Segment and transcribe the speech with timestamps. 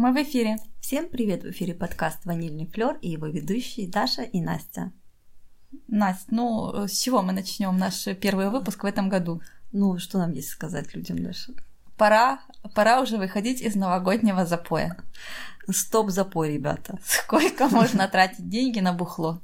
[0.00, 0.56] Мы в эфире.
[0.80, 1.42] Всем привет!
[1.42, 4.92] В эфире подкаст «Ванильный флер» и его ведущие Даша и Настя.
[5.88, 9.42] Настя, ну с чего мы начнем наш первый выпуск в этом году?
[9.72, 11.52] Ну, что нам есть сказать людям, Даша?
[11.98, 12.40] Пора,
[12.74, 14.96] пора уже выходить из новогоднего запоя.
[15.70, 16.98] Стоп запой, ребята.
[17.04, 19.42] Сколько можно тратить деньги на бухло?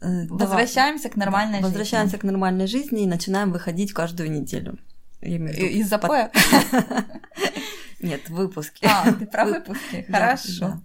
[0.00, 1.66] Э, Возвращаемся к нормальной жизни.
[1.66, 4.78] Возвращаемся к нормальной жизни и начинаем выходить каждую неделю.
[5.20, 6.32] Виду Из запоя?
[8.06, 8.84] Нет, выпуски.
[8.84, 10.06] А, ты про выпуски.
[10.08, 10.80] Хорошо.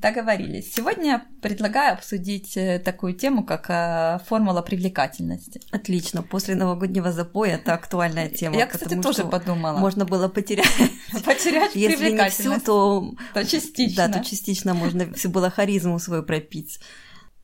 [0.00, 0.74] Договорились.
[0.74, 5.60] Сегодня предлагаю обсудить э, такую тему, как э, формула привлекательности.
[5.70, 6.22] Отлично.
[6.22, 8.56] После новогоднего запоя это актуальная тема.
[8.56, 9.78] Я, кстати, тоже подумала.
[9.78, 10.66] Можно было потерять.
[11.24, 13.14] Потерять Если не всю, то...
[13.32, 14.08] То частично.
[14.08, 16.80] Да, то частично можно все было харизму свою пропить.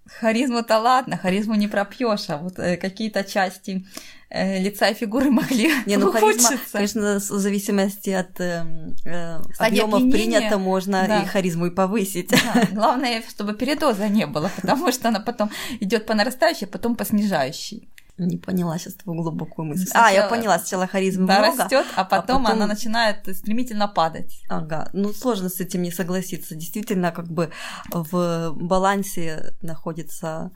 [0.06, 3.86] Харизму-то ладно, харизму не пропьешь, а вот э, какие-то части
[4.30, 8.64] э, лица и фигуры могли не, ну, харизма, конечно, в зависимости от э,
[9.04, 11.22] э, объемов принято, можно да.
[11.22, 12.30] и харизму и повысить.
[12.30, 15.50] Да, главное, чтобы передоза не было, потому что она потом
[15.80, 17.88] идет по нарастающей, потом по снижающей.
[18.26, 19.86] Не поняла сейчас твою глубокую мысль.
[19.86, 23.36] Сначала, а, я поняла, сначала харизма да, много, растет, а потом, а потом она начинает
[23.36, 24.42] стремительно падать.
[24.48, 26.54] Ага, ну сложно с этим не согласиться.
[26.54, 27.50] Действительно, как бы
[27.90, 30.50] в балансе находится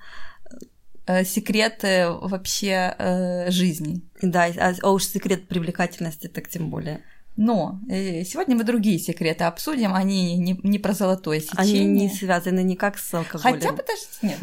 [1.06, 4.03] э, секреты вообще э, жизни.
[4.22, 7.03] Да, а, а уж секрет привлекательности так тем более.
[7.37, 11.83] Но э, сегодня мы другие секреты обсудим, они не, не про золотое сечение.
[11.83, 13.61] Они не связаны никак с алкоголем.
[13.61, 14.39] Хотя, подождите, нет.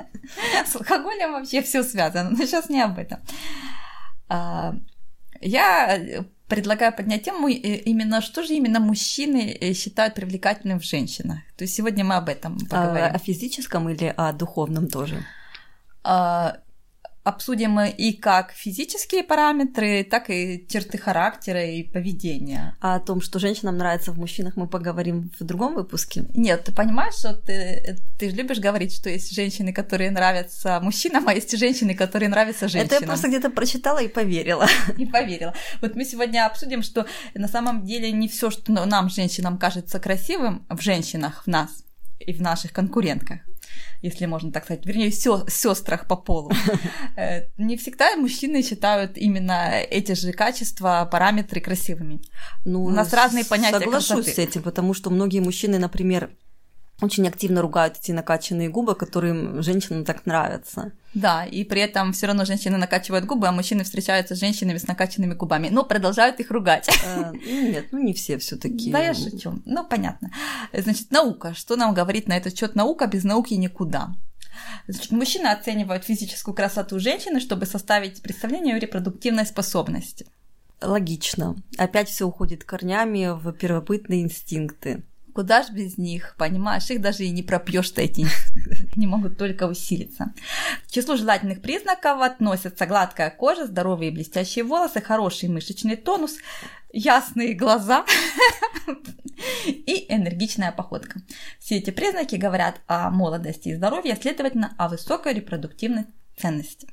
[0.66, 3.20] С алкоголем вообще все связано, но сейчас не об этом.
[4.28, 4.74] А,
[5.40, 11.38] я предлагаю поднять тему э, именно, что же именно мужчины э, считают привлекательным в женщинах.
[11.56, 13.04] То есть сегодня мы об этом поговорим.
[13.04, 15.24] А, о физическом или о духовном тоже?
[16.02, 16.56] А,
[17.30, 22.76] обсудим и как физические параметры, так и черты характера и поведения.
[22.80, 26.24] А о том, что женщинам нравится в мужчинах, мы поговорим в другом выпуске?
[26.34, 31.28] Нет, ты понимаешь, что ты, ты же любишь говорить, что есть женщины, которые нравятся мужчинам,
[31.28, 32.96] а есть женщины, которые нравятся женщинам.
[32.96, 34.66] Это я просто где-то прочитала и поверила.
[34.98, 35.54] И поверила.
[35.80, 40.66] Вот мы сегодня обсудим, что на самом деле не все, что нам, женщинам, кажется красивым
[40.68, 41.84] в женщинах, в нас
[42.18, 43.40] и в наших конкурентках,
[44.02, 46.50] если можно так сказать, вернее, сестрах по полу.
[47.16, 52.20] Э, не всегда мужчины считают именно эти же качества, параметры красивыми.
[52.64, 54.32] Ну, У нас разные понятия Соглашусь красоты.
[54.32, 56.30] с этим, потому что многие мужчины, например,
[57.02, 60.92] очень активно ругают эти накачанные губы, которые женщинам так нравятся.
[61.12, 64.86] Да, и при этом все равно женщины накачивают губы, а мужчины встречаются с женщинами с
[64.86, 66.88] накачанными губами, но продолжают их ругать.
[67.04, 68.92] А, нет, ну не все все-таки.
[68.92, 69.60] Да, я шучу.
[69.64, 70.30] Ну, понятно.
[70.72, 71.54] Значит, наука.
[71.54, 73.06] Что нам говорит на этот счет наука?
[73.06, 74.14] Без науки никуда.
[74.86, 80.26] Значит, мужчины оценивают физическую красоту женщины, чтобы составить представление о репродуктивной способности.
[80.80, 81.56] Логично.
[81.76, 85.02] Опять все уходит корнями в первобытные инстинкты.
[85.34, 86.90] Куда ж без них, понимаешь?
[86.90, 88.26] Их даже и не пропьешь-то эти
[88.96, 90.32] не могут только усилиться.
[90.86, 96.36] К числу желательных признаков относятся гладкая кожа, здоровые блестящие волосы, хороший мышечный тонус,
[96.92, 98.04] ясные глаза
[99.66, 101.20] и энергичная походка.
[101.58, 106.88] Все эти признаки говорят о молодости и здоровье, следовательно, о высокой репродуктивной ценности.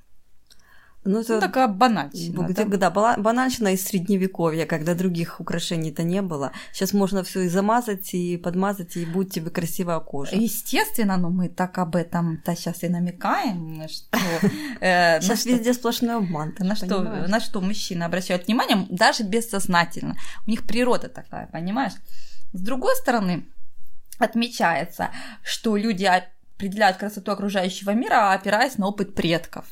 [1.08, 2.50] Ну, это ну, такая банальщина.
[2.50, 6.52] Да, да банальщина из средневековья, когда других украшений-то не было.
[6.74, 10.36] Сейчас можно все и замазать, и подмазать, и будет тебе красивая кожа.
[10.36, 14.20] Естественно, но мы так об этом-то сейчас и намекаем, что...
[14.82, 16.54] Сейчас э, везде сплошной обман.
[16.60, 20.18] На что, на что мужчины обращают внимание, даже бессознательно.
[20.46, 21.94] У них природа такая, понимаешь?
[22.52, 23.46] С другой стороны,
[24.20, 26.04] отмечается, что люди
[26.58, 29.66] определяют красоту окружающего мира, опираясь на опыт предков.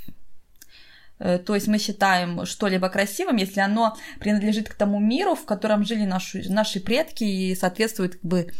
[1.19, 5.85] Э, то есть мы считаем что-либо красивым, если оно принадлежит к тому миру, в котором
[5.85, 8.51] жили наши, наши предки и соответствует как бы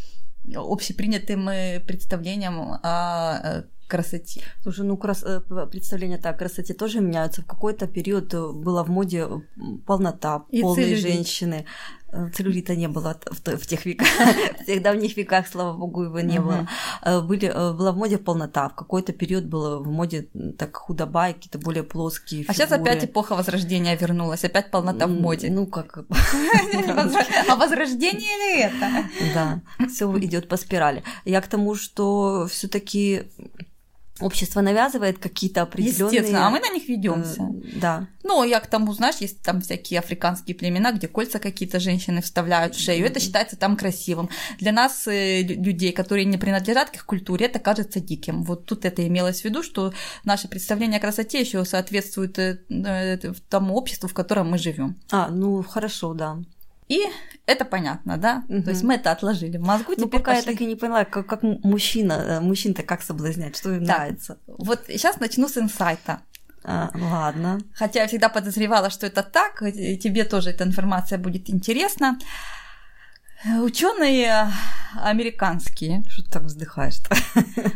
[0.56, 4.42] общепринятым э, представлениям о э, красоте.
[4.64, 5.24] Слушай, ну крас...
[5.72, 7.42] представления так, красоте тоже меняются.
[7.42, 9.28] В какой-то период была в моде
[9.86, 11.66] полнота, и полные женщины.
[12.34, 14.08] Целлюлита не было в, тех веках,
[14.62, 16.68] в тех давних веках, слава богу, его не было.
[17.02, 21.28] Э, были, э, была в моде полнота, в какой-то период было в моде так худоба,
[21.28, 22.52] какие-то более плоские фигуры.
[22.52, 25.50] А сейчас опять эпоха Возрождения вернулась, опять полнота в моде.
[25.50, 26.00] Ну как?
[27.50, 29.10] А возрождение ли это?
[29.34, 31.04] Да, все идет по спирали.
[31.26, 33.24] Я к тому, что все таки
[34.20, 36.14] общество навязывает какие-то определенные.
[36.14, 37.44] Естественно, а мы на них ведемся.
[37.44, 38.08] Э, да.
[38.24, 42.76] Ну, я к тому, знаешь, есть там всякие африканские племена, где кольца какие-то женщины вставляют
[42.76, 43.06] в шею.
[43.06, 44.30] Это считается там красивым.
[44.60, 48.44] Для нас, э, людей, которые не принадлежат к их культуре, это кажется диким.
[48.44, 53.18] Вот тут это имелось в виду, что наше представление о красоте еще соответствует э,
[53.50, 54.96] тому обществу, в котором мы живем.
[55.12, 56.38] А, ну хорошо, да.
[56.88, 57.02] И
[57.48, 58.44] это понятно, да?
[58.48, 58.64] Угу.
[58.64, 59.94] То есть мы это отложили в мозгу.
[59.98, 60.46] Ну, пока пошли...
[60.46, 63.98] я так и не поняла, как, как мужчина, э, мужчин-то как соблазнять, что им да.
[63.98, 64.38] нравится.
[64.48, 66.22] Вот сейчас начну с инсайта.
[66.64, 67.60] А, ладно.
[67.74, 72.18] Хотя я всегда подозревала, что это так, и тебе тоже эта информация будет интересна.
[73.62, 74.52] Ученые
[74.96, 77.16] американские, что ты так вздыхаешь-то,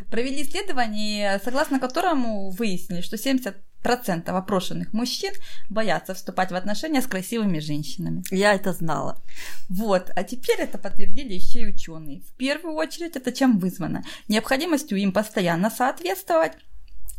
[0.09, 5.33] провели исследование, согласно которому выяснили, что 70 процентов опрошенных мужчин
[5.69, 8.23] боятся вступать в отношения с красивыми женщинами.
[8.31, 9.21] Я это знала.
[9.69, 12.21] Вот, а теперь это подтвердили еще и ученые.
[12.21, 14.03] В первую очередь это чем вызвано?
[14.27, 16.53] Необходимостью им постоянно соответствовать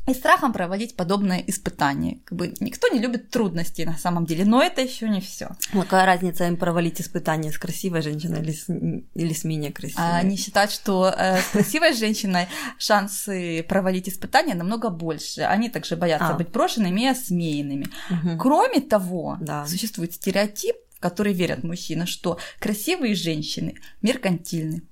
[0.06, 2.20] и страхом проводить подобное испытание.
[2.24, 5.50] Как бы никто не любит трудностей на самом деле, но это еще не все.
[5.72, 10.02] Ну, какая разница им провалить испытание с красивой женщиной или с, или с менее красивой?
[10.02, 12.48] А они считают, что э, с красивой женщиной
[12.78, 15.42] шансы провалить испытание намного больше.
[15.42, 16.34] Они также боятся а.
[16.34, 17.86] быть брошенными и осмеянными.
[18.10, 18.38] Угу.
[18.38, 19.66] Кроме того, да.
[19.66, 24.82] существует стереотип, в который верят мужчины, что красивые женщины меркантильны,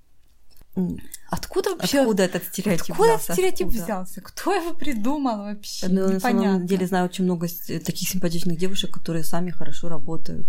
[1.31, 2.01] Откуда вообще?
[2.01, 3.25] Откуда этот стереотип Откуда взялся?
[3.25, 3.85] этот стереотип Откуда?
[3.85, 4.21] взялся?
[4.21, 5.89] Кто его придумал вообще?
[5.89, 7.49] Ну, на самом деле знаю очень много
[7.85, 10.47] таких симпатичных девушек, которые сами хорошо работают.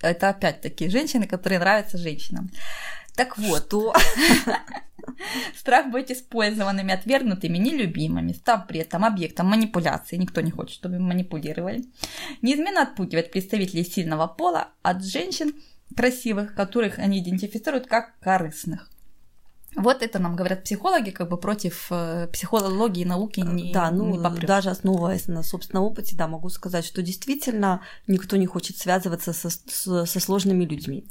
[0.00, 2.50] Это опять-таки женщины, которые нравятся женщинам.
[3.14, 3.66] Так вот.
[3.66, 3.94] Что?
[5.58, 11.84] Страх быть использованными, отвергнутыми, нелюбимыми, став при этом объектом манипуляции, никто не хочет, чтобы манипулировали,
[12.42, 15.54] неизменно отпугивает представителей сильного пола от женщин,
[15.96, 18.89] красивых, которых они идентифицируют как корыстных.
[19.76, 24.46] Вот это нам говорят психологи, как бы против э, психологии науки не Да, ну не
[24.46, 29.48] даже основываясь на собственном опыте, да, могу сказать, что действительно никто не хочет связываться со,
[29.48, 31.06] со, со сложными людьми.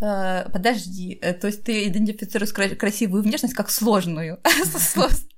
[0.00, 4.38] Э, подожди, э, то есть ты идентифицируешь красивую внешность как сложную.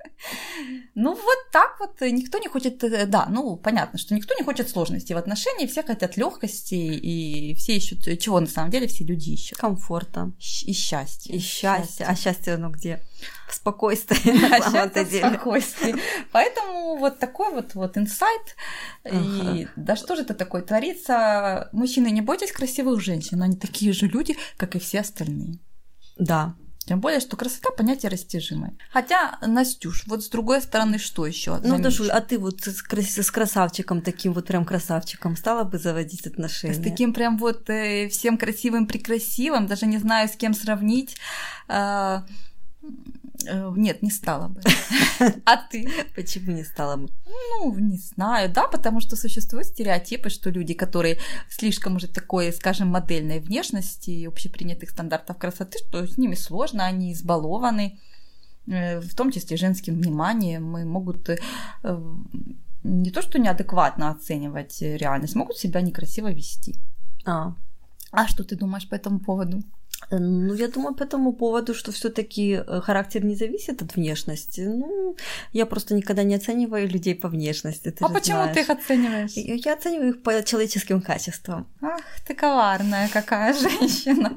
[0.94, 4.68] Ну вот так вот никто не хочет, э, да, ну понятно, что никто не хочет
[4.68, 9.30] сложностей в отношении, все хотят легкости, и все ищут, чего на самом деле все люди
[9.30, 9.58] ищут?
[9.58, 10.32] Комфорта.
[10.64, 11.34] И счастья.
[11.34, 12.06] И счастья.
[12.08, 13.02] А счастье оно где?
[13.48, 15.28] В спокойствии, на самом-то деле.
[15.28, 15.94] спокойствии.
[16.32, 18.56] Поэтому вот такой вот, вот инсайт.
[19.04, 21.68] И да что же это такое творится?
[21.72, 25.58] Мужчины, не бойтесь красивых женщин, они такие же люди, как и все остальные.
[26.18, 26.56] Да,
[26.87, 28.75] тем более, что красота понятие растяжимое.
[28.91, 31.59] Хотя, Настюш, вот с другой стороны, что еще?
[31.65, 32.83] Ну, Дашуль, а ты вот с,
[33.23, 36.75] с красавчиком, таким вот прям красавчиком, стала бы заводить отношения?
[36.75, 41.17] С таким прям вот э, всем красивым прекрасивым, даже не знаю, с кем сравнить.
[41.69, 42.23] Э,
[43.77, 44.61] нет, не стала бы.
[45.44, 45.88] А ты?
[46.15, 47.09] Почему не стала бы?
[47.27, 51.19] Ну, не знаю, да, потому что существуют стереотипы, что люди, которые
[51.49, 57.99] слишком уже такой, скажем, модельной внешности, общепринятых стандартов красоты, что с ними сложно, они избалованы,
[58.67, 61.38] э, в том числе женским вниманием, и могут э,
[62.83, 66.77] не то что неадекватно оценивать реальность, могут себя некрасиво вести.
[67.25, 67.55] А.
[68.12, 69.62] А что ты думаешь по этому поводу?
[70.10, 74.60] Э, ну, я думаю по этому поводу, что все-таки э, характер не зависит от внешности.
[74.60, 75.16] Ну,
[75.52, 77.94] я просто никогда не оцениваю людей по внешности.
[78.00, 78.54] А почему знаешь.
[78.54, 79.32] ты их оцениваешь?
[79.64, 81.66] Я оцениваю их по человеческим качествам.
[81.81, 84.37] Ах, ты коварная какая женщина.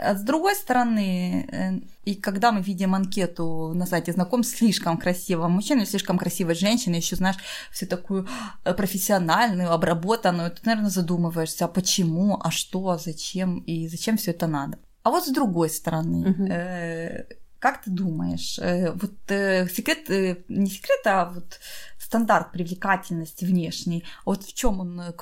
[0.00, 5.48] А с другой стороны, э, и когда мы видим анкету на сайте знаком слишком красивого
[5.48, 7.36] мужчины, слишком красивой женщины, еще знаешь,
[7.72, 8.28] всю такую
[8.62, 14.46] профессиональную, обработанную, ты, наверное, задумываешься, а почему, а что, а зачем и зачем все это
[14.46, 14.78] надо.
[15.08, 16.44] А вот с другой стороны, угу.
[16.44, 17.24] э,
[17.58, 21.60] как ты думаешь, э, вот э, секрет, э, не секрет, а вот
[21.98, 25.12] стандарт привлекательности внешней, вот в чем он э,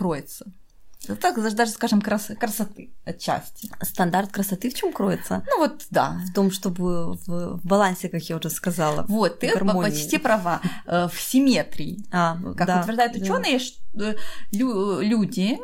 [1.06, 1.16] кроется?
[1.16, 3.70] Так, даже, скажем, крас красоты отчасти.
[3.82, 5.42] Стандарт красоты в чем кроется?
[5.46, 6.20] Ну вот, да.
[6.28, 9.04] В том, чтобы в, в балансе, как я уже сказала.
[9.08, 9.90] Вот, ты гармонии.
[9.90, 10.60] почти права.
[10.86, 12.04] Э, в симметрии.
[12.10, 13.60] А, как да, утверждают ученые,
[13.92, 14.14] да.
[14.52, 15.58] люди,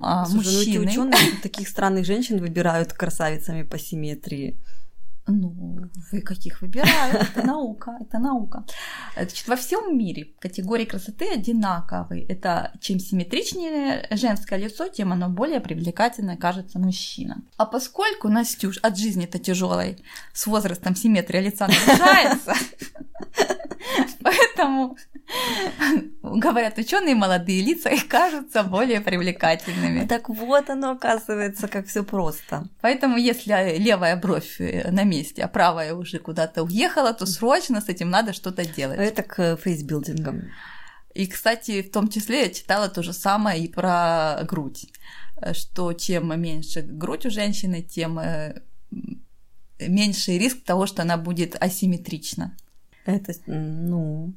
[0.00, 0.78] а, Слушай, мужчины.
[0.78, 4.58] Ну, эти ученые таких странных женщин выбирают красавицами по симметрии.
[5.28, 7.26] Ну, вы каких выбираете?
[7.34, 8.64] Это наука, это наука.
[9.16, 12.24] Значит, во всем мире категории красоты одинаковые.
[12.26, 17.44] Это чем симметричнее женское лицо, тем оно более привлекательно кажется мужчинам.
[17.56, 19.98] А поскольку, Настюш, от жизни-то тяжелой,
[20.32, 22.54] с возрастом симметрия лица нарушается,
[24.22, 24.96] поэтому
[26.22, 30.06] говорят ученые, молодые лица их кажутся более привлекательными.
[30.06, 32.68] Так вот оно оказывается, как все просто.
[32.80, 38.10] Поэтому, если левая бровь на месте, а правая уже куда-то уехала, то срочно с этим
[38.10, 38.98] надо что-то делать.
[38.98, 40.50] Это к фейсбилдингам.
[41.14, 44.92] И, кстати, в том числе я читала то же самое и про грудь,
[45.52, 48.60] что чем меньше грудь у женщины, тем э,
[49.80, 52.54] меньше риск того, что она будет асимметрична.
[53.06, 54.34] Это, ну,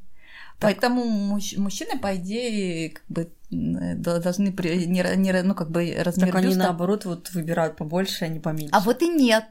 [0.59, 6.55] Поэтому мужчины, по идее, как бы должны не, не, ну, как бы размер Так они
[6.55, 8.69] наоборот вот выбирают побольше, а не поменьше.
[8.73, 9.45] А вот и нет.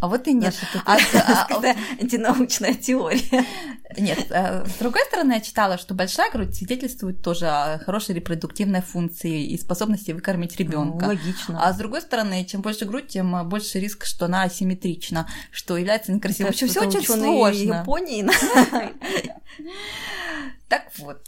[0.00, 0.54] А вот и нет.
[0.54, 3.46] Наша, а, а, а, антинаучная теория.
[3.96, 8.82] Нет, э, с другой стороны, я читала, что большая грудь свидетельствует тоже о хорошей репродуктивной
[8.82, 11.06] функции и способности выкормить ребенка.
[11.06, 11.64] Ну, логично.
[11.64, 16.12] А с другой стороны, чем больше грудь, тем больше риск, что она асимметрична, что является
[16.12, 16.50] некрасивой.
[16.50, 17.80] В общем, все очень сложно.
[17.80, 18.26] Японии.
[20.68, 21.24] Так вот,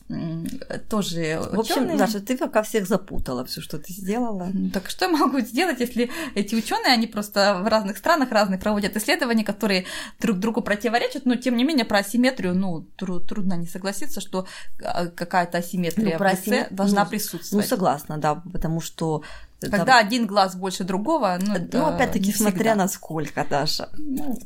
[0.89, 1.97] тоже В общем, ученые...
[1.97, 4.51] Даша, ты пока всех запутала, все, что ты сделала.
[4.75, 8.97] Так что я могу сделать, если эти ученые, они просто в разных странах разные проводят
[8.97, 9.85] исследования, которые
[10.19, 14.49] друг другу противоречат, но тем не менее про асимметрию, ну, тру- трудно не согласиться, что
[14.83, 17.65] а, какая-то асимметрия ну, про асимметрию должна ну, присутствовать.
[17.65, 19.23] Ну, согласна, да, потому что
[19.61, 20.07] когда там...
[20.07, 23.89] один глаз больше другого, ну, ну опять-таки, смотря на сколько, Даша.
[23.97, 24.39] Ну.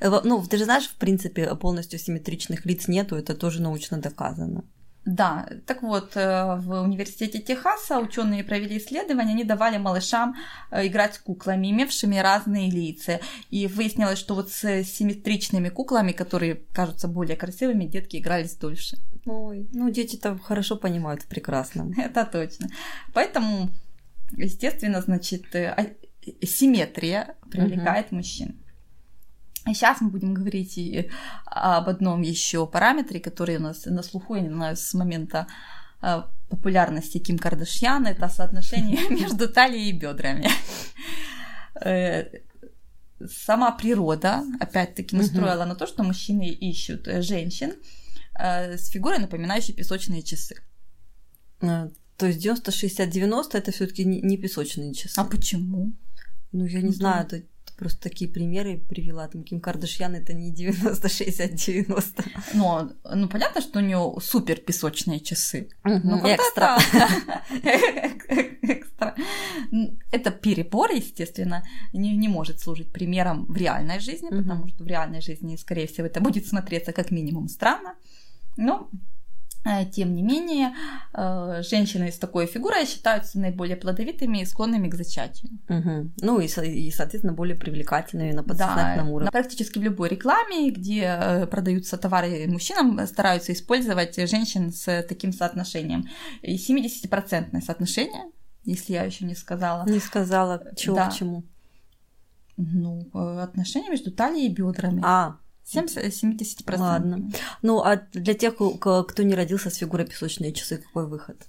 [0.00, 4.64] ну, ты же знаешь, в принципе, полностью симметричных лиц нету, это тоже научно доказано.
[5.06, 10.34] Да, так вот, э, в университете Техаса ученые провели исследование, они давали малышам
[10.72, 13.20] э, играть с куклами, имевшими разные лица.
[13.48, 18.98] И выяснилось, что вот с симметричными куклами, которые кажутся более красивыми, детки игрались дольше.
[19.26, 21.92] Ой, ну дети-то хорошо понимают в прекрасном.
[21.98, 22.68] Это точно.
[23.12, 23.70] Поэтому,
[24.36, 25.86] естественно, значит, э, а,
[26.46, 28.16] симметрия привлекает угу.
[28.16, 28.56] мужчин.
[29.66, 31.10] Сейчас мы будем говорить и
[31.44, 35.48] об одном еще параметре, который у нас на слуху, я не знаю, с момента
[36.00, 40.48] а, популярности Ким Кардашьян, это соотношение между талией и бедрами.
[41.84, 42.26] Э,
[43.26, 48.05] сама природа, опять-таки, настроила на то, что мужчины ищут э, женщин э,
[48.38, 50.56] с фигурой, напоминающей песочные часы.
[51.60, 55.18] То есть 90-60-90 это все-таки не песочные часы.
[55.18, 55.92] А почему?
[56.52, 57.42] Ну, я не ну, знаю, это
[57.76, 59.28] просто такие примеры привела.
[59.28, 62.24] Там Ким Кардашьян это не 90, 60, 90.
[62.54, 65.68] Ну, ну понятно, что у нее супер песочные часы.
[65.84, 66.78] Угу, ну, экстра.
[68.62, 69.14] экстра.
[70.10, 74.38] Это перебор, естественно, не, не может служить примером в реальной жизни, угу.
[74.38, 77.94] потому что в реальной жизни, скорее всего, это будет смотреться как минимум странно.
[78.56, 78.90] Но
[79.66, 80.74] Э, тем не менее,
[81.12, 85.58] э, женщины с такой фигурой считаются наиболее плодовитыми и склонными к зачатию.
[85.68, 86.12] Угу.
[86.20, 89.30] Ну и, и, соответственно, более привлекательными на подсознательном да, уровне.
[89.32, 96.06] Практически в любой рекламе, где э, продаются товары мужчинам, стараются использовать женщин с таким соотношением.
[96.42, 98.30] И 70% соотношение,
[98.62, 99.84] если я еще не сказала.
[99.88, 101.10] Не сказала, чего да.
[101.10, 101.44] к чему.
[102.56, 103.10] Ну,
[103.40, 105.02] отношение между талией и бедрами.
[105.04, 105.38] А,
[105.74, 106.78] 70%.
[106.78, 107.30] Ладно.
[107.62, 111.46] Ну, а для тех, кто не родился с фигурой песочные часы, какой выход?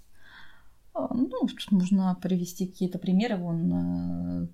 [0.94, 3.38] А, ну, можно привести какие-то примеры.
[3.38, 4.48] Вон э,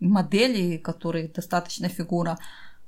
[0.00, 2.38] модели, которые достаточно фигура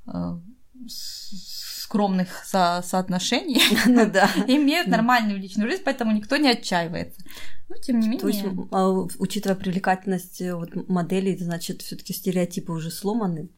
[0.07, 0.39] э,
[0.87, 4.29] скромных со соотношений ну, да.
[4.47, 7.21] имеют нормальную личную жизнь, поэтому никто не отчаивается.
[7.67, 8.21] Ну, тем не менее.
[8.21, 13.49] То есть, а, учитывая привлекательность э, вот, моделей, значит, все таки стереотипы уже сломаны?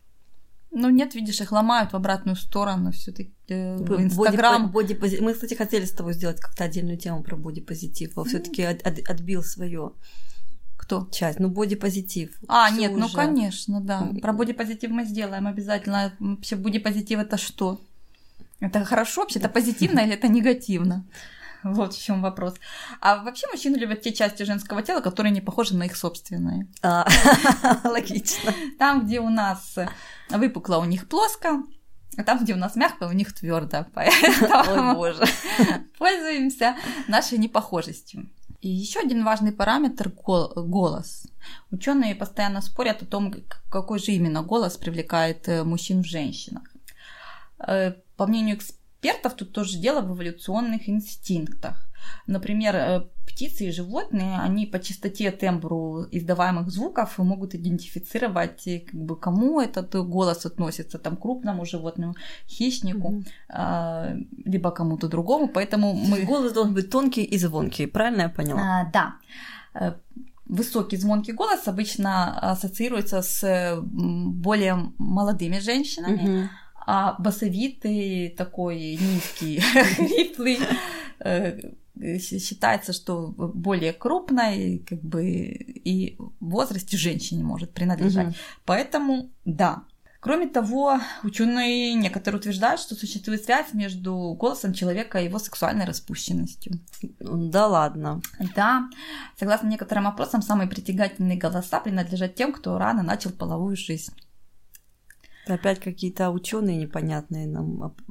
[0.76, 3.32] Ну нет, видишь, их ломают в обратную сторону все-таки.
[3.48, 4.72] Э, Инстаграм.
[4.72, 8.64] Боди, боди, мы, кстати, хотели с тобой сделать как-то отдельную тему про бодипозитив, а все-таки
[8.64, 9.92] от, от, отбил свое.
[10.76, 11.08] Кто?
[11.12, 11.40] Часть.
[11.40, 12.32] Ну, бодипозитив.
[12.48, 13.16] А, нет, ну, уже.
[13.16, 14.10] ну конечно, да.
[14.22, 16.14] Про бодипозитив мы сделаем обязательно.
[16.20, 17.80] Вообще бодипозитив это что?
[18.60, 19.40] Это хорошо вообще?
[19.40, 21.06] Это позитивно или это негативно?
[21.74, 22.56] Вот в чем вопрос.
[23.02, 26.68] А вообще мужчины любят те части женского тела, которые не похожи на их собственные.
[26.82, 27.08] А,
[27.84, 28.54] логично.
[28.78, 29.78] Там, где у нас
[30.30, 31.64] выпукло, у них плоско,
[32.18, 33.86] а там, где у нас мягко, у них твердо.
[33.94, 35.26] Поэтому боже.
[35.98, 36.76] пользуемся
[37.08, 38.30] нашей непохожестью.
[38.62, 41.28] И еще один важный параметр голос.
[41.70, 43.34] Ученые постоянно спорят о том,
[43.70, 46.64] какой же именно голос привлекает э, мужчин в женщинах.
[47.60, 51.90] Э, по мнению экспертов, экспертов тут тоже дело в эволюционных инстинктах.
[52.28, 58.96] Например, э, птицы и животные, они по частоте тембру издаваемых звуков могут идентифицировать, э, как
[58.96, 62.16] бы, кому этот голос относится, там, крупному животному,
[62.48, 64.28] хищнику, mm-hmm.
[64.46, 66.22] либо кому-то другому, поэтому мы...
[66.28, 68.62] Голос должен быть тонкий и звонкий, правильно я поняла?
[68.62, 69.14] А, да.
[69.74, 69.94] Э,
[70.46, 76.50] высокий звонкий голос обычно ассоциируется с более молодыми женщинами, mm-hmm
[76.86, 79.60] а басовитый такой низкий,
[79.96, 80.60] хриплый,
[81.20, 81.60] э,
[82.20, 88.28] считается, что более крупной, как бы и в возрасте женщине может принадлежать.
[88.28, 88.36] Угу.
[88.66, 89.84] Поэтому да.
[90.24, 96.80] Кроме того, ученые некоторые утверждают, что существует связь между голосом человека и его сексуальной распущенностью.
[97.20, 98.22] Да ладно.
[98.56, 98.90] Да.
[99.38, 104.14] Согласно некоторым опросам, самые притягательные голоса принадлежат тем, кто рано начал половую жизнь.
[105.48, 107.96] Опять какие-то ученые непонятные нам.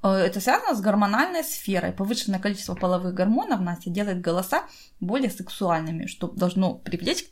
[0.00, 1.92] Э, это связано с гормональной сферой.
[1.92, 4.62] Повышенное количество половых гормонов в нас делает голоса
[5.00, 7.24] более сексуальными, что должно привлечь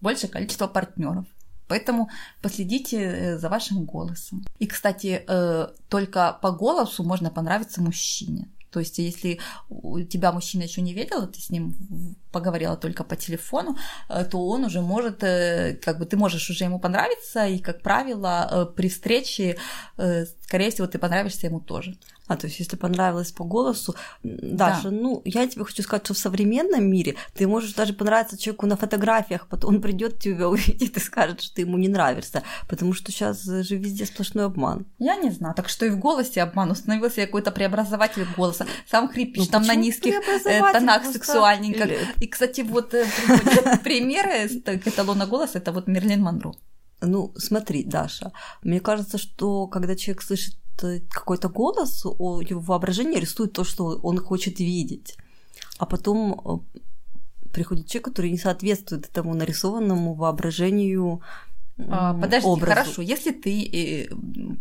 [0.00, 1.26] большее количество партнеров.
[1.68, 2.10] Поэтому
[2.42, 4.44] последите э, за вашим голосом.
[4.58, 8.48] И, кстати, э, только по голосу можно понравиться мужчине.
[8.72, 9.38] То есть, если
[9.68, 11.74] у тебя мужчина еще не видел, ты с ним
[12.32, 13.76] поговорила только по телефону,
[14.08, 17.82] э, то он уже может, э, как бы ты можешь уже ему понравиться, и, как
[17.82, 19.58] правило, э, при встрече,
[20.42, 21.96] скорее всего, ты понравишься ему тоже.
[22.28, 24.90] А, то есть, если понравилось по голосу, Даша, да.
[24.90, 28.76] ну, я тебе хочу сказать, что в современном мире ты можешь даже понравиться человеку на
[28.76, 33.10] фотографиях, потом он придет тебя увидит и скажет, что ты ему не нравишься, потому что
[33.10, 34.86] сейчас же везде сплошной обман.
[34.98, 39.46] Я не знаю, так что и в голосе обман, установился какой-то преобразователь голоса, сам хрипишь,
[39.46, 40.14] ну, там на низких
[40.72, 41.88] тонах сексуальненько,
[42.20, 43.04] и, кстати, вот э,
[43.84, 46.54] примеры к эталона голоса это вот Мерлин Монро.
[47.02, 50.61] Ну, смотри, Даша, мне кажется, что когда человек слышит э,
[51.10, 55.16] какой-то голос, его воображение рисует то, что он хочет видеть.
[55.78, 61.22] А потом э, приходит человек, который не соответствует этому нарисованному воображению
[61.78, 62.72] а, Подожди, образу.
[62.72, 64.08] хорошо, если ты,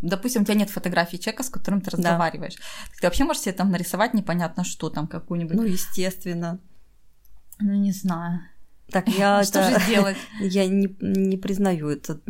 [0.02, 2.62] допустим, у тебя нет фотографии человека, с которым ты разговариваешь, да.
[3.00, 5.56] ты вообще можешь себе там нарисовать непонятно что там, какую-нибудь...
[5.56, 6.60] Ну, естественно.
[7.60, 8.42] Ну, не знаю.
[8.92, 10.18] Так, я Что же делать?
[10.40, 12.22] Я не, не признаю это от,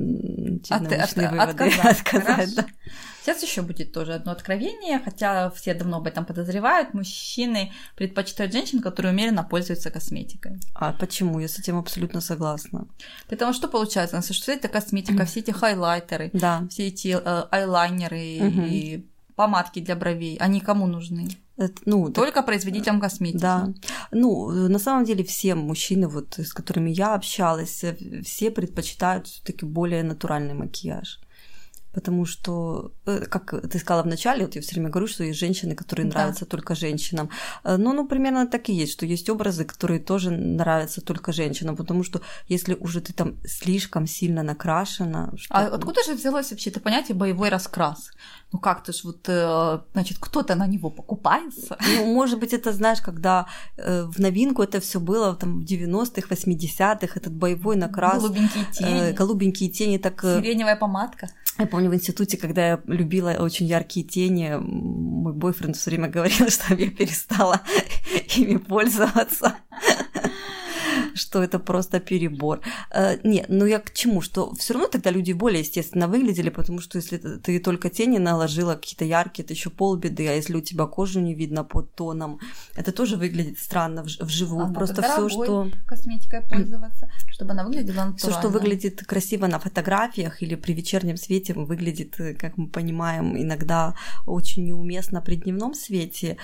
[0.69, 2.00] от, отказать.
[2.00, 2.65] отказать да.
[3.22, 6.94] Сейчас еще будет тоже одно откровение, хотя все давно об этом подозревают.
[6.94, 10.60] Мужчины предпочитают женщин, которые умеренно пользуются косметикой.
[10.74, 11.40] А почему?
[11.40, 12.88] Я с этим абсолютно согласна.
[13.30, 16.63] Потому что получается, у нас что это косметика, все эти хайлайтеры, да.
[16.70, 18.62] все эти э, айлайнеры угу.
[18.62, 21.28] и помадки для бровей, они кому нужны?
[21.58, 23.42] Это, ну, Только так, производителям косметики.
[23.42, 23.72] Да.
[24.12, 29.66] Ну, на самом деле все мужчины, вот, с которыми я общалась, э, все предпочитают все-таки
[29.66, 31.20] более натуральный макияж
[31.93, 35.39] потому что, э, как ты сказала в начале, вот я все время говорю, что есть
[35.39, 36.19] женщины, которые да.
[36.19, 37.29] нравятся только женщинам.
[37.63, 41.75] Э, ну, ну, примерно так и есть, что есть образы, которые тоже нравятся только женщинам,
[41.75, 45.31] потому что если уже ты там слишком сильно накрашена...
[45.36, 45.53] Что...
[45.53, 48.12] А откуда же взялось вообще это понятие боевой раскрас?
[48.53, 51.77] Ну как ты ж вот, э, значит, кто-то на него покупается?
[51.97, 53.45] Ну, может быть, это, знаешь, когда
[53.77, 58.21] в новинку это все было там в 90-х, 80-х, этот боевой накрас.
[58.21, 59.12] Голубенькие тени.
[59.12, 60.21] Голубенькие тени, так...
[60.21, 61.30] Сиреневая помадка.
[61.60, 66.48] Я помню в институте, когда я любила очень яркие тени, мой бойфренд все время говорил,
[66.50, 67.62] что я перестала
[68.36, 69.56] ими пользоваться
[71.15, 72.62] что это просто перебор.
[72.91, 74.21] Э, нет, ну я к чему?
[74.21, 78.76] Что все равно тогда люди более естественно выглядели, потому что если ты только тени наложила
[78.76, 82.39] какие-то яркие, это еще полбеды, а если у тебя кожу не видно под тоном,
[82.76, 84.67] это тоже выглядит странно вживую.
[84.67, 88.17] А, просто все, что косметикой пользоваться, чтобы она выглядела натурально.
[88.17, 93.95] Все, что выглядит красиво на фотографиях или при вечернем свете, выглядит, как мы понимаем, иногда
[94.26, 96.38] очень неуместно при дневном свете,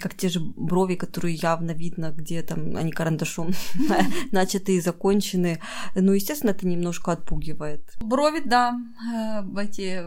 [0.00, 3.52] как те же брови, которые явно видно, где там они карандашом
[4.32, 5.60] начатые, законченные.
[5.94, 7.82] Ну, естественно, это немножко отпугивает.
[8.00, 8.74] Брови, да,
[9.14, 10.02] э, эти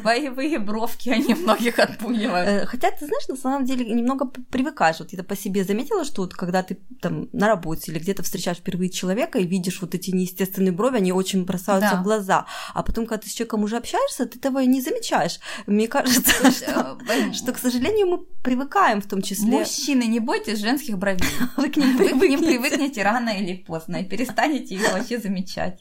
[0.02, 2.48] боевые бровки, они многих отпугивают.
[2.48, 5.00] Э, хотя, ты знаешь, на самом деле немного привыкаешь.
[5.00, 8.58] Вот я по себе заметила, что вот когда ты там на работе или где-то встречаешь
[8.58, 12.00] впервые человека и видишь вот эти неестественные брови, они очень бросаются да.
[12.00, 12.46] в глаза.
[12.72, 15.40] А потом, когда ты с человеком уже общаешься, ты этого и не замечаешь.
[15.66, 19.46] Мне кажется, что, э, что, к сожалению, мы привыкаем в том числе.
[19.46, 21.24] Мужчины, не бойтесь женских бровей.
[21.56, 21.98] Вы к ним
[22.40, 25.80] привыкнете рано или поздно, и перестанете их вообще замечать.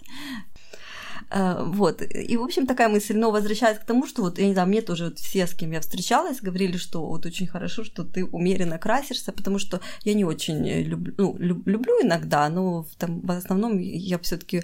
[1.33, 2.01] Э, вот.
[2.01, 3.17] И, в общем, такая мысль.
[3.17, 5.71] Но возвращаясь к тому, что вот, я не знаю, мне тоже вот все, с кем
[5.71, 10.25] я встречалась, говорили, что вот очень хорошо, что ты умеренно красишься, потому что я не
[10.25, 14.63] очень люблю, ну, люблю иногда, но там, в основном я все таки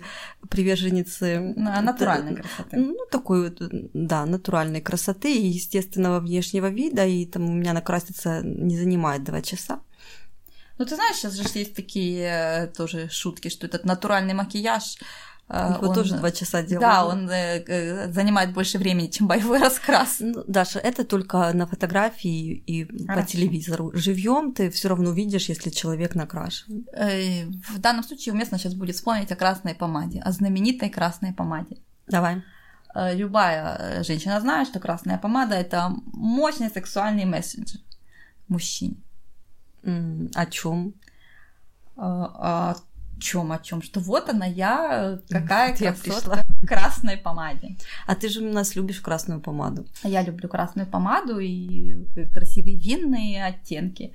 [0.49, 1.53] приверженницы...
[1.55, 2.77] Натуральной красоты.
[2.77, 3.61] Ну, такой вот,
[3.93, 9.41] да, натуральной красоты и естественного внешнего вида, и там у меня накраситься не занимает два
[9.41, 9.81] часа.
[10.79, 14.97] Ну, ты знаешь, сейчас же есть такие э, тоже шутки, что этот натуральный макияж,
[15.49, 16.81] э, его он, тоже два часа делал.
[16.81, 20.17] Да, он э, занимает больше времени, чем боевой раскрас.
[20.21, 23.21] Ну, Даша, это только на фотографии и Хорошо.
[23.21, 23.91] по телевизору.
[23.93, 26.85] Живьем ты все равно видишь, если человек накрашен.
[26.93, 31.75] В данном случае уместно сейчас будет вспомнить о красной помаде, о знаменитой красной помаде.
[32.07, 32.41] Давай.
[32.95, 37.79] Любая женщина знает, что красная помада это мощный сексуальный месседж
[38.47, 38.95] мужчине.
[39.83, 40.93] О чем?
[41.95, 42.75] А, о
[43.19, 43.81] чем, о чем?
[43.81, 47.77] Что вот она я, какая вот красотка в красной помаде.
[48.07, 49.85] А ты же у нас любишь красную помаду.
[50.03, 54.13] Я люблю красную помаду и красивые винные оттенки.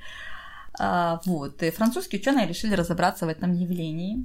[0.78, 1.62] А, вот.
[1.62, 4.24] И французские ученые решили разобраться в этом явлении.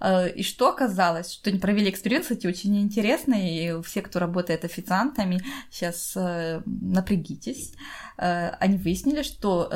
[0.00, 1.32] Э, и что оказалось?
[1.32, 7.72] Что они провели эксперимент, кстати, очень интересный, и все, кто работает официантами, сейчас э, напрягитесь.
[8.18, 9.70] Э, они выяснили, что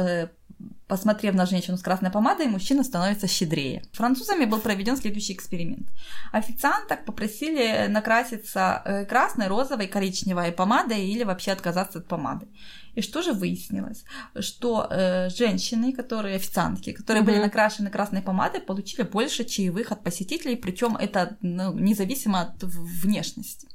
[0.89, 3.83] посмотрев на женщину с красной помадой, мужчина становится щедрее.
[3.93, 5.89] Французами был проведен следующий эксперимент.
[6.33, 12.49] Официанток попросили накраситься э, красной, розовой, коричневой помадой или вообще отказаться от помады.
[12.95, 14.05] И что же выяснилось?
[14.41, 17.31] Что э, женщины, которые официантки, которые угу.
[17.31, 23.69] были накрашены красной помадой, получили больше чаевых от посетителей, причем это ну, независимо от внешности.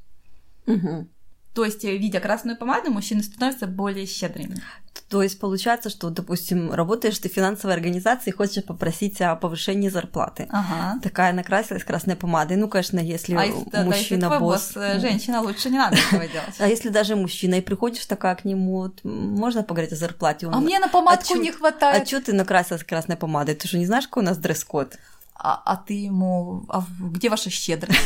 [0.65, 1.07] Угу.
[1.53, 4.57] То есть, видя красную помаду, мужчины становятся более щедрыми.
[5.13, 9.87] То есть получается, что, допустим, работаешь ты в финансовой организации и хочешь попросить о повышении
[9.87, 10.47] зарплаты.
[10.49, 10.99] Ага.
[11.03, 12.57] Такая накрасилась красной помадой.
[12.57, 15.97] Ну, конечно, если а если, мужчина да, если босс, босс, э, женщина, лучше не надо
[15.97, 16.55] этого делать.
[16.57, 20.47] А если даже мужчина и приходишь такая к нему, можно поговорить о зарплате?
[20.51, 22.01] а мне на помадку не хватает.
[22.01, 23.53] А что ты накрасилась красной помадой?
[23.53, 24.97] Ты же не знаешь, какой у нас дресс-код?
[25.35, 27.99] А, а ты ему, а где ваша щедрость?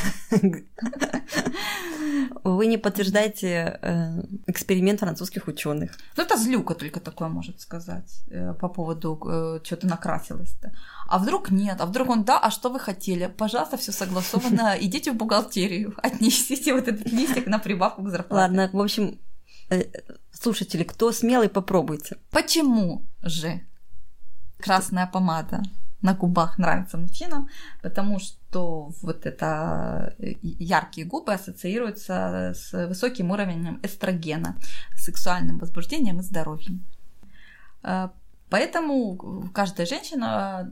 [2.43, 5.91] Вы не подтверждаете э, эксперимент французских ученых.
[6.15, 10.71] Ну, это злюка только такое может сказать э, по поводу, э, что ты накрасилась-то.
[11.07, 11.81] А вдруг нет?
[11.81, 13.27] А вдруг он, да, а что вы хотели?
[13.27, 18.41] Пожалуйста, все согласовано, идите в бухгалтерию, отнесите вот этот листик на прибавку к зарплате.
[18.41, 19.19] Ладно, в общем,
[19.69, 19.83] э,
[20.31, 22.17] слушатели, кто смелый, попробуйте.
[22.31, 23.61] Почему же
[24.59, 25.63] красная помада
[26.01, 27.49] на губах нравится мужчинам,
[27.81, 34.55] потому что вот это э, яркие губы ассоциируются с высоким уровнем эстрогена,
[34.95, 36.85] сексуальным возбуждением и здоровьем.
[37.83, 38.09] Э,
[38.49, 40.71] поэтому каждая женщина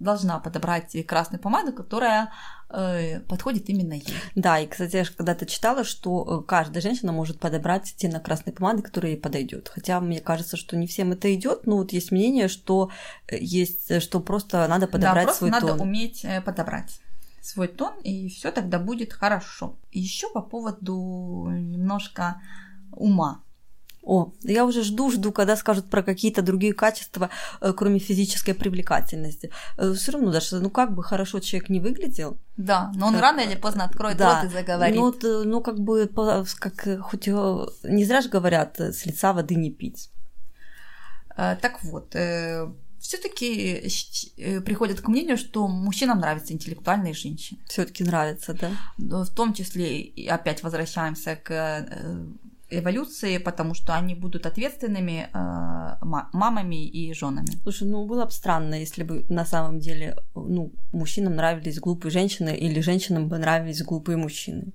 [0.00, 2.30] должна подобрать красную помаду, которая
[2.68, 4.14] подходит именно ей.
[4.34, 8.82] Да, и, кстати, я когда-то читала, что э, каждая женщина может подобрать оттенок красной помады,
[8.82, 9.70] которая ей подойдет.
[9.72, 12.90] Хотя мне кажется, что не всем это идет, но вот есть мнение, что
[13.26, 15.80] э, есть, э, что просто надо подобрать да, просто свой надо тон.
[15.80, 17.00] уметь подобрать
[17.40, 19.76] свой тон, и все тогда будет хорошо.
[19.90, 22.42] Еще по поводу немножко
[22.92, 23.42] ума.
[24.08, 27.28] О, я уже жду, жду, когда скажут про какие-то другие качества,
[27.60, 29.50] э, кроме физической привлекательности.
[29.76, 32.38] Э, Все равно даже, ну как бы хорошо человек не выглядел.
[32.56, 33.22] Да, но он как...
[33.22, 34.40] рано или поздно откроет да.
[34.40, 34.96] рот и заговорит.
[34.96, 36.08] Ну, вот, ну как бы,
[36.58, 40.08] как хоть не зря же говорят, с лица воды не пить.
[41.36, 42.16] Так вот,
[42.98, 43.90] все-таки
[44.64, 47.60] приходят к мнению, что мужчинам нравятся интеллектуальные женщины.
[47.68, 48.70] Все-таки нравится, да?
[48.96, 51.86] В том числе, опять возвращаемся к
[52.70, 57.50] эволюции, потому что они будут ответственными э, мамами и женами.
[57.62, 62.56] Слушай, ну было бы странно, если бы на самом деле ну, мужчинам нравились глупые женщины
[62.56, 64.72] или женщинам бы нравились глупые мужчины.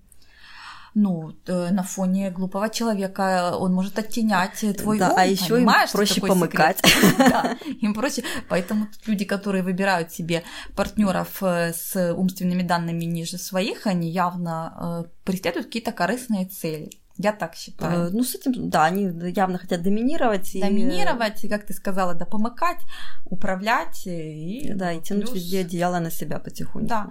[0.95, 5.69] Ну, э, на фоне глупого человека он может оттенять твой да, ум, а еще им
[5.91, 6.81] проще помыкать.
[7.17, 8.23] Да, им проще.
[8.47, 10.43] Поэтому люди, которые выбирают себе
[10.75, 16.91] партнеров э, с умственными данными ниже своих, они явно э, преследуют какие-то корыстные цели.
[17.17, 18.07] Я так считаю.
[18.07, 20.51] Э, ну, с этим, да, они явно хотят доминировать.
[20.59, 22.79] Доминировать, и, как ты сказала, да, помыкать,
[23.25, 24.07] управлять.
[24.07, 25.35] И да, и тянуть плюс...
[25.35, 26.87] везде одеяло на себя потихоньку.
[26.87, 27.09] Да.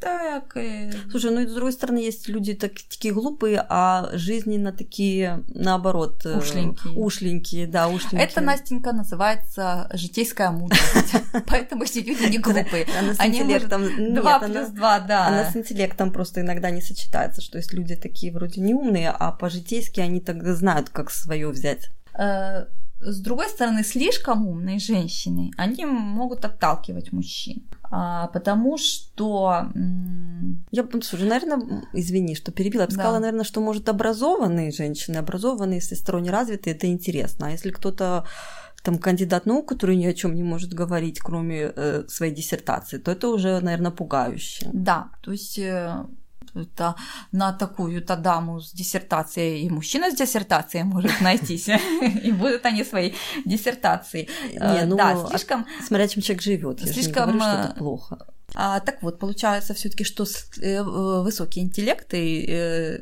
[0.00, 0.56] Так.
[0.56, 0.90] И...
[1.10, 6.24] Слушай, ну и с другой стороны, есть люди так, такие глупые, а жизненно такие, наоборот,
[6.24, 6.92] э, ушленькие.
[6.94, 8.22] Ушленькие, да, ушленькие.
[8.22, 11.14] Это, Настенька, называется житейская мудрость.
[11.46, 12.86] Поэтому эти люди не глупые.
[12.98, 14.14] Она с интеллектом...
[14.14, 15.26] Два плюс два, да.
[15.26, 20.00] Она с интеллектом просто иногда не сочетается, что есть люди такие вроде неумные, а по-житейски
[20.00, 21.90] они тогда знают, как свое взять.
[22.16, 22.66] Э,
[23.00, 27.68] с другой стороны, слишком умные женщины, они могут отталкивать мужчин.
[27.90, 29.66] А, потому что...
[30.70, 32.82] Я, слушай, наверное, извини, что перебила.
[32.82, 33.00] Я бы да.
[33.00, 37.46] сказала, наверное, что, может, образованные женщины, образованные, всесторонне развитые, это интересно.
[37.46, 38.26] А если кто-то
[38.82, 43.10] там кандидат наук, который ни о чем не может говорить, кроме э, своей диссертации, то
[43.10, 44.68] это уже, наверное, пугающе.
[44.72, 46.06] Да, то есть э,
[46.54, 46.94] это
[47.32, 53.14] на такую-то даму с диссертацией и мужчина с диссертацией может найтись, и будут они своей
[53.44, 54.28] диссертацией.
[54.52, 55.66] Не, ну, да, слишком...
[55.86, 57.38] Смотря чем человек живет, я слишком...
[57.38, 58.26] говорю, что это э, плохо.
[58.54, 60.24] А, так вот, получается все таки что
[60.60, 62.98] э, высокий интеллект и э,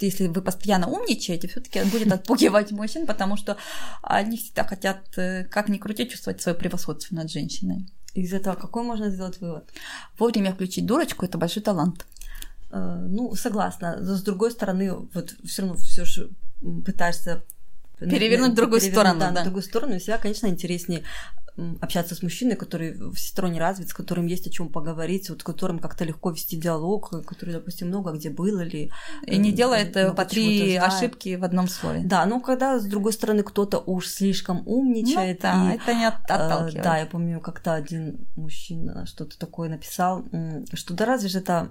[0.00, 3.56] если вы постоянно умничаете, все-таки он будет отпугивать мужчин, потому что
[4.02, 7.86] они всегда хотят, как ни крути, чувствовать свое превосходство над женщиной.
[8.14, 9.68] Из этого какой можно сделать вывод?
[10.18, 12.06] Вовремя включить дурочку– это большой талант.
[12.74, 13.96] Э, ну, согласна.
[14.00, 16.30] Но с другой стороны, вот все равно все же
[16.84, 17.42] пытаешься
[18.00, 19.20] перевернуть в другую сторону.
[19.20, 19.40] Да, да.
[19.40, 19.98] в другую сторону.
[19.98, 21.04] Всегда, конечно, интереснее
[21.80, 25.78] общаться с мужчиной, который всесторонне развит, с которым есть о чем поговорить, вот с которым
[25.78, 28.90] как-то легко вести диалог, который, допустим, много где был или...
[29.24, 32.00] И не делает по три ошибки в одном слове.
[32.04, 35.44] Да, ну когда, с другой стороны, кто-то уж слишком умничает.
[35.44, 36.82] Ну, да, и, это не отталкивает.
[36.82, 40.24] Да, я помню, как-то один мужчина что-то такое написал,
[40.72, 41.70] что да разве же это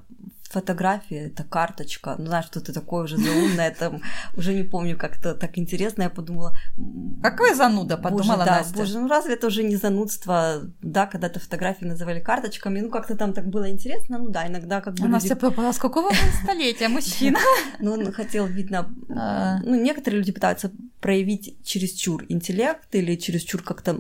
[0.54, 4.02] фотография, это карточка, ну, знаешь, что-то такое уже заумное, там,
[4.38, 6.56] уже не помню, как-то так интересно, я подумала...
[7.22, 8.78] Какое зануда, подумала боже, да, Настя.
[8.78, 10.62] Боже, ну разве это уже не занудство?
[10.82, 14.94] Да, когда-то фотографии называли карточками, ну, как-то там так было интересно, ну да, иногда как
[14.94, 15.06] бы...
[15.06, 15.74] Она люди...
[15.74, 16.12] с какого
[16.44, 17.40] столетия мужчина?
[17.80, 19.60] Ну, он хотел, видно, а.
[19.64, 23.98] ну, некоторые люди пытаются проявить чересчур интеллект или чересчур как-то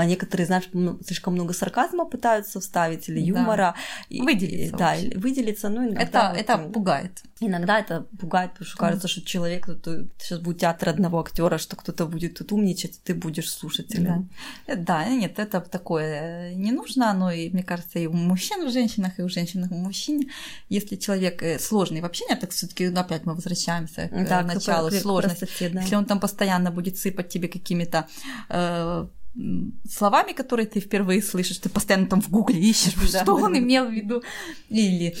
[0.00, 0.64] а некоторые, знаешь,
[1.04, 3.74] слишком много сарказма пытаются вставить или юмора.
[4.08, 4.24] Да.
[4.24, 4.76] Выделиться.
[4.76, 5.18] Да, вообще.
[5.18, 5.68] выделиться.
[5.68, 7.22] Ну, иногда это, вот, это пугает.
[7.40, 8.80] Иногда это пугает, потому что mm.
[8.80, 13.14] кажется, что человек, тут, сейчас будет театр одного актера, что кто-то будет тут умничать, ты
[13.14, 14.30] будешь слушателем.
[14.66, 14.72] Да.
[14.72, 18.72] Э, да, нет, это такое не нужно, но и, мне кажется, и у мужчин в
[18.72, 20.28] женщинах, и у женщин в мужчине.
[20.70, 24.42] Если человек э, сложный в общении, так все таки ну, опять мы возвращаемся к да,
[24.42, 25.68] началу сложности.
[25.68, 25.82] Да.
[25.82, 28.08] Если он там постоянно будет сыпать тебе какими-то
[28.48, 29.06] э,
[29.88, 33.92] словами, которые ты впервые слышишь, ты постоянно там в гугле ищешь, что он имел в
[33.92, 34.22] виду,
[34.68, 35.16] или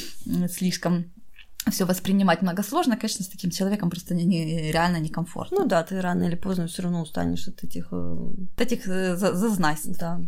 [0.48, 1.12] слишком
[1.70, 5.58] все воспринимать многосложно, конечно, с таким человеком просто не, не, реально некомфортно.
[5.60, 7.88] Ну да, ты рано или поздно все равно устанешь от этих...
[7.92, 8.16] Э,
[8.56, 9.88] от этих э, зазнайств.
[9.98, 10.20] Да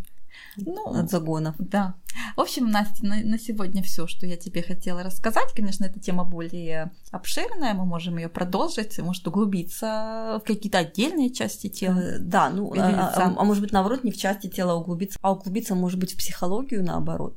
[0.56, 1.54] ну, от загонов.
[1.58, 1.94] Да.
[2.36, 5.52] В общем, Настя, на, на сегодня все, что я тебе хотела рассказать.
[5.54, 11.68] Конечно, эта тема более обширная, мы можем ее продолжить, может углубиться в какие-то отдельные части
[11.68, 11.98] тела.
[11.98, 15.32] Э, да, ну, а, а, а может быть, наоборот, не в части тела углубиться, а
[15.32, 17.36] углубиться, может быть, в психологию наоборот.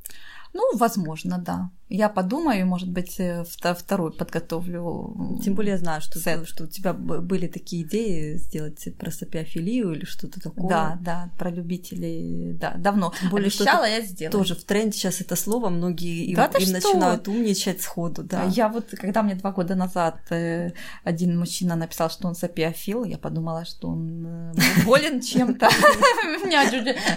[0.54, 1.70] Ну, возможно, да.
[1.88, 5.40] Я подумаю, может быть, э, второй подготовлю.
[5.44, 6.48] Тем более я знаю, что, сет.
[6.48, 10.68] что у тебя были такие идеи сделать про сапиофилию или что-то такое.
[10.68, 13.14] Да, да, про любителей, да, давно.
[13.20, 14.32] Тем более, Обещала, я сделала.
[14.32, 18.46] Тоже в тренде сейчас это слово, многие да им, им начинают умничать сходу, да.
[18.46, 20.72] Я вот, когда мне два года назад э,
[21.04, 24.54] один мужчина написал, что он сапиофил, я подумала, что он э,
[24.86, 25.70] болен чем-то.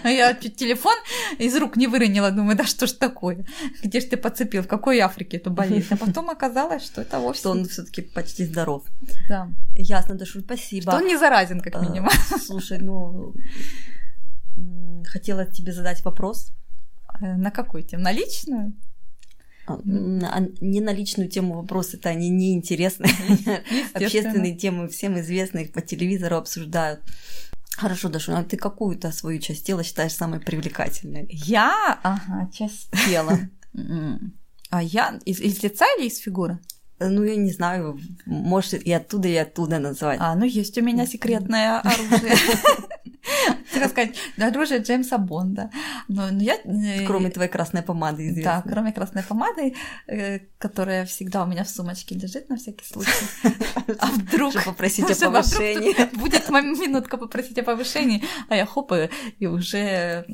[0.05, 0.95] Я чуть телефон
[1.39, 3.47] из рук не выронила, думаю, да что ж такое,
[3.83, 5.87] где ж ты подцепил в какой Африке эту болезнь.
[5.91, 7.41] А потом оказалось, что это вовсе...
[7.41, 8.85] Что он все таки почти здоров.
[9.29, 9.49] Да.
[9.75, 10.93] Ясно, Дашу, спасибо.
[10.93, 12.11] Что он не заразен, как минимум.
[12.47, 13.35] Слушай, ну...
[15.07, 16.53] Хотела тебе задать вопрос.
[17.21, 18.03] Э, на какую тему?
[18.03, 18.73] На личную?
[19.69, 19.79] А,
[20.61, 23.07] не на личную тему вопросы-то они неинтересны.
[23.95, 27.01] Общественные темы всем известны, их по телевизору обсуждают.
[27.77, 31.29] Хорошо, Даша, а ты какую-то свою часть тела считаешь самой привлекательной?
[31.31, 32.01] Я?
[32.03, 33.39] Ага, часть тела.
[34.71, 36.59] А я из, из лица или из фигуры?
[37.01, 40.19] Ну, я не знаю, может, и оттуда, и оттуда назвать.
[40.21, 42.35] А, ну, есть у меня секретное оружие.
[43.73, 45.71] Хотела сказать, оружие Джеймса Бонда.
[46.09, 46.57] Но, но я...
[46.65, 48.63] Э, кроме твоей красной помады, известно.
[48.65, 49.75] Да, кроме красной помады,
[50.07, 53.11] э, которая всегда у меня в сумочке лежит на всякий случай.
[53.99, 54.55] А вдруг...
[54.65, 55.95] Попросить о повышении.
[56.17, 58.93] Будет минутка попросить о повышении, а я хоп,
[59.39, 60.25] и уже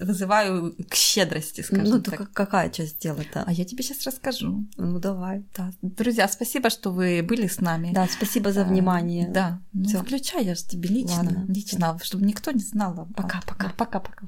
[0.00, 3.44] вызываю к щедрости, скажем Ну, то какая часть тела-то?
[3.46, 4.66] А я тебе сейчас расскажу.
[4.76, 5.44] Ну, давай.
[5.56, 5.72] Да.
[5.82, 7.92] Друзья, спасибо, что вы были с нами.
[7.92, 9.28] Да, спасибо за внимание.
[9.28, 9.60] Да.
[9.72, 13.08] Ну, включай я же тебе лично, лично, чтобы никто не знал.
[13.16, 13.70] Пока-пока.
[13.76, 14.26] Пока-пока.